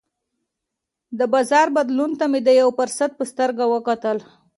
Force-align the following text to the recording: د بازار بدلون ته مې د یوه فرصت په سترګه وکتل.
د 1.19 1.21
بازار 1.33 1.67
بدلون 1.77 2.11
ته 2.19 2.25
مې 2.31 2.39
د 2.43 2.49
یوه 2.59 2.73
فرصت 2.79 3.11
په 3.19 3.23
سترګه 3.31 3.63
وکتل. 3.73 4.17